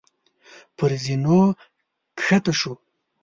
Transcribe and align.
پر 0.77 0.91
زينو 1.03 1.39
کښته 2.17 2.53
شو. 2.59 2.73